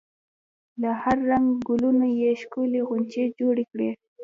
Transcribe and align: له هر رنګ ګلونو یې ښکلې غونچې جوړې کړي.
له 0.81 0.89
هر 1.01 1.17
رنګ 1.31 1.47
ګلونو 1.67 2.07
یې 2.21 2.31
ښکلې 2.41 2.81
غونچې 2.87 3.23
جوړې 3.39 3.63
کړي. 3.71 3.89